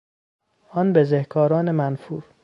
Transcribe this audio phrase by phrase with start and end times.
[0.69, 2.23] آن بزهکاران منفور